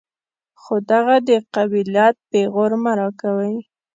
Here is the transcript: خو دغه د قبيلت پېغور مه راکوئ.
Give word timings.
خو 0.61 0.73
دغه 0.91 1.15
د 1.27 1.29
قبيلت 1.55 2.15
پېغور 2.29 2.71
مه 2.83 2.91
راکوئ. 2.99 3.55